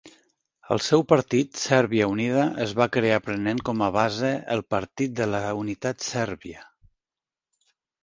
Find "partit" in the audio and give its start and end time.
1.11-1.59, 4.77-5.17